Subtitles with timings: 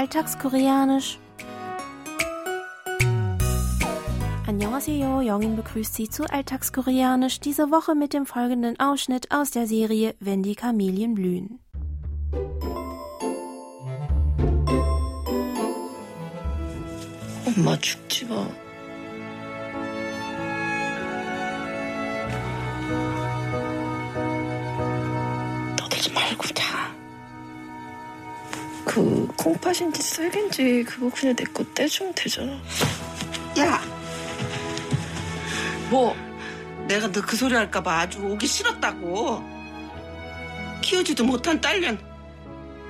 [0.00, 1.18] Alltagskoreanisch.
[4.46, 10.14] Annyeonghaseyo, Jongin begrüßt Sie zu Alltagskoreanisch, diese Woche mit dem folgenden Ausschnitt aus der Serie
[10.20, 11.60] Wenn die Kamelien blühen.
[17.56, 18.46] 엄마 죽지 마.
[28.85, 32.51] 그 콩팥인지 쌀인지 그거 그냥 내 거 떼주면 되잖아.
[33.59, 33.81] 야,
[35.89, 36.15] 뭐?
[36.87, 39.43] 내가 너 그 소리 할까봐 아주 오기 싫었다고.
[40.81, 41.99] 키우지도 못한 딸년.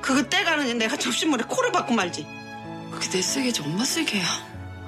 [0.00, 2.26] 그거 떼가는 내가 접시물에 코를 박고 말지.
[2.90, 4.24] 그게 내 쓰개지 엄마 쓰개야.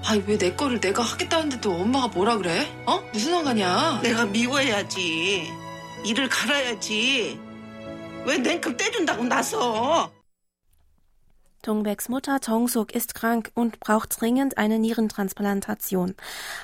[0.06, 2.66] 아니 왜 내 거를 내가 하겠다는데도 엄마가 뭐라 그래?
[2.86, 3.00] 어?
[3.12, 4.00] 무슨 상관이야?
[4.02, 5.52] 내가 미워해야지.
[6.04, 7.38] 이를 갈아야지.
[8.24, 10.10] 왜 냉큼 떼준다고 나서.
[11.66, 16.14] Dongbeks Mutter Tongsuk ist krank und braucht dringend eine Nierentransplantation.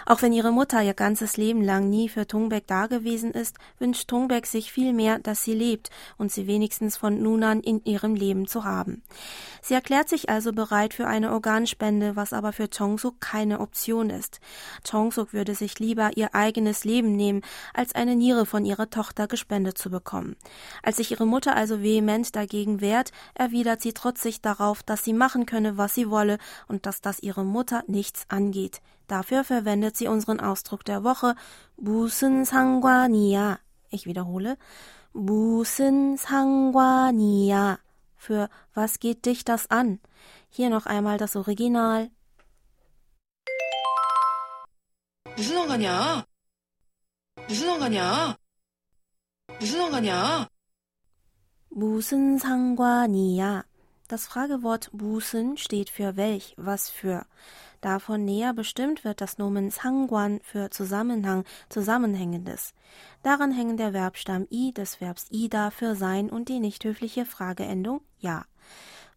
[0.06, 4.46] Auch wenn ihre Mutter ihr ganzes Leben lang nie für Tongbek dagewesen ist, wünscht Tongbek
[4.46, 8.62] sich vielmehr, dass sie lebt und sie wenigstens von nun an in ihrem Leben zu
[8.62, 9.02] haben.
[9.64, 14.40] Sie erklärt sich also bereit für eine Organspende, was aber für Chongsuk keine Option ist.
[14.88, 19.78] Chongsuk würde sich lieber ihr eigenes Leben nehmen, als eine Niere von ihrer Tochter gespendet
[19.78, 20.34] zu bekommen.
[20.82, 25.46] Als sich ihre Mutter also vehement dagegen wehrt, erwidert sie trotzig darauf, dass sie machen
[25.46, 28.80] könne, was sie wolle und dass das ihre Mutter nichts angeht.
[29.06, 31.36] Dafür verwendet sie unseren Ausdruck der Woche
[31.76, 33.60] Busen Sangwania.
[33.90, 34.56] Ich wiederhole
[35.12, 37.78] Busen Sangwania
[38.21, 39.99] für was geht dich das an?
[40.49, 42.09] Hier noch einmal das Original.
[45.35, 46.25] 무슨 상관이야?
[47.47, 48.37] 무슨 상관이야?
[49.59, 50.47] 무슨 상관이야?
[51.69, 53.63] 무슨 상관이야?
[54.11, 57.25] Das Fragewort Busen steht für welch, was für.
[57.81, 62.73] Davon näher bestimmt wird das Nomen Sangwan für Zusammenhang, Zusammenhängendes.
[63.21, 68.01] Daran hängen der Verbstamm i des Verbs ida für sein und die nicht höfliche Frageendung
[68.19, 68.45] ja.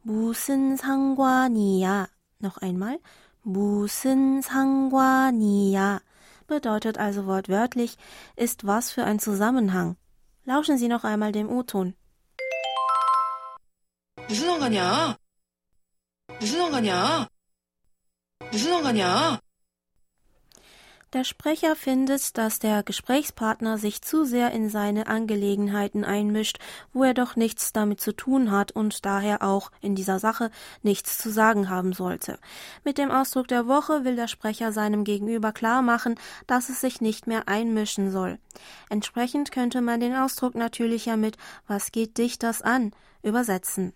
[0.02, 2.08] 무슨 상관이야?
[2.40, 2.98] Noch einmal.
[3.42, 6.00] 무슨 상관이야?
[6.46, 7.96] Bedeutet also wortwörtlich,
[8.34, 9.96] ist was für ein Zusammenhang.
[10.44, 11.94] Lauschen Sie noch einmal dem O-Ton.
[14.30, 15.16] 무슨 상관이야?
[16.38, 17.28] 무슨 상관이야?
[18.52, 19.40] 무슨 상관이야?
[21.12, 26.60] Der Sprecher findet, dass der Gesprächspartner sich zu sehr in seine Angelegenheiten einmischt,
[26.92, 31.18] wo er doch nichts damit zu tun hat und daher auch in dieser Sache nichts
[31.18, 32.38] zu sagen haben sollte.
[32.84, 36.14] Mit dem Ausdruck der Woche will der Sprecher seinem Gegenüber klar machen,
[36.46, 38.38] dass es sich nicht mehr einmischen soll.
[38.88, 41.36] Entsprechend könnte man den Ausdruck natürlich ja mit
[41.66, 42.92] Was geht dich das an?
[43.24, 43.92] übersetzen.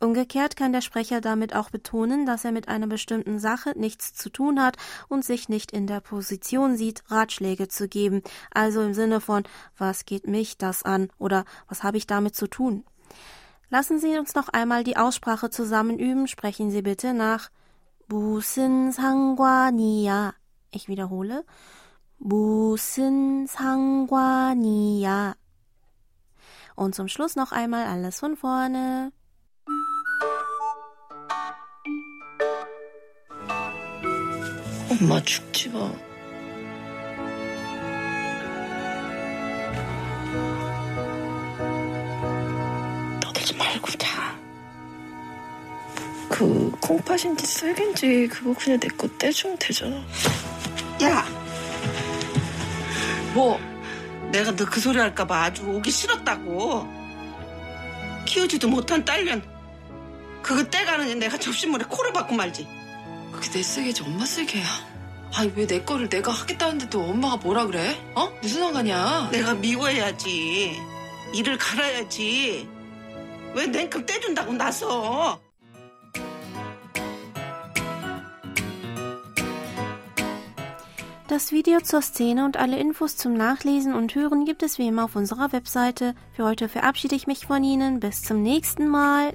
[0.00, 4.30] Umgekehrt kann der Sprecher damit auch betonen, dass er mit einer bestimmten Sache nichts zu
[4.30, 4.76] tun hat
[5.08, 8.22] und sich nicht in der Position sieht, Ratschläge zu geben,
[8.52, 9.42] also im Sinne von
[9.76, 12.84] was geht mich das an oder was habe ich damit zu tun.
[13.70, 17.50] Lassen Sie uns noch einmal die Aussprache zusammen üben, sprechen Sie bitte nach
[18.06, 20.32] Busin Sangwania.
[20.70, 21.44] Ich wiederhole
[22.20, 25.34] Busin Sangwania.
[26.76, 29.12] Und zum Schluss noch einmal alles von vorne.
[34.90, 35.90] 엄마 죽지 마.
[43.20, 44.36] 떠들지 말고 자.
[46.28, 49.96] 그 콩팥인지 쌀인지 그거 그냥 내 거 떼주면 되잖아.
[51.02, 51.24] 야,
[53.34, 53.58] 뭐?
[54.30, 56.86] 내가 너 그 소리 할까봐 아주 오기 싫었다고.
[58.26, 59.42] 키우지도 못한 딸년.
[60.42, 62.68] 그거 떼가는 내가 접시물에 코를 박고 말지.
[63.48, 64.64] 그게 내 쓰개지 엄마 쓰개야.
[65.34, 67.96] 아니 왜 내 거를 내가 하겠다는데도 엄마가 뭐라 그래?
[68.14, 68.28] 어?
[68.42, 69.30] 무슨 상관이야?
[69.32, 70.76] 내가 미워해야지.
[71.34, 72.68] 이를 갈아야지.
[73.54, 75.40] 왜 냉큼 떼준다고 나서.
[81.28, 85.04] Das Video zur Szene und alle Infos zum Nachlesen und Hören gibt es wie immer
[85.04, 86.14] auf unserer Webseite.
[86.32, 88.00] Für heute verabschiede ich mich von Ihnen.
[88.00, 89.34] Bis zum nächsten Mal.